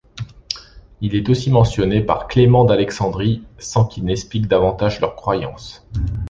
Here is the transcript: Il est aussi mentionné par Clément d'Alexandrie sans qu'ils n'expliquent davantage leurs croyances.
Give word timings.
Il 1.01 1.13
est 1.13 1.29
aussi 1.29 1.51
mentionné 1.51 2.01
par 2.01 2.27
Clément 2.27 2.65
d'Alexandrie 2.65 3.45
sans 3.59 3.85
qu'ils 3.85 4.03
n'expliquent 4.05 4.47
davantage 4.47 4.99
leurs 4.99 5.15
croyances. 5.15 5.85